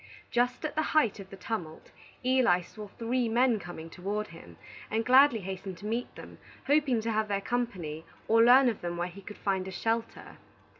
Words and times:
Just 0.31 0.65
at 0.65 0.73
the 0.73 0.81
height 0.97 1.19
of 1.19 1.29
the 1.29 1.37
tumult, 1.37 1.91
Eli 2.25 2.61
saw 2.61 2.87
three 2.87 3.29
men 3.29 3.59
coming 3.59 3.87
toward 3.87 4.29
him, 4.29 4.57
and 4.89 5.05
gladly 5.05 5.41
hastened 5.41 5.77
to 5.77 5.85
meet 5.85 6.15
them, 6.15 6.39
hoping 6.65 7.01
to 7.01 7.11
have 7.11 7.27
their 7.27 7.39
company 7.39 8.03
or 8.27 8.41
learn 8.43 8.67
of 8.67 8.81
them 8.81 8.97
where 8.97 9.07
he 9.07 9.21
could 9.21 9.37
find 9.37 9.67
a 9.67 9.71
shelter. 9.71 10.39